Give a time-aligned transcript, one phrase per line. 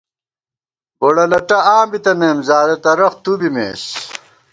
[0.99, 3.83] بُڑہ لٹہ آں بِتنئیم، زارہ ترخ تُو بِمېس